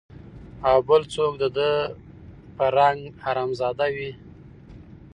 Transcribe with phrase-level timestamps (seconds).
[0.69, 1.69] او بل څوک د ده
[2.57, 4.11] په رنګ حرامزاده وي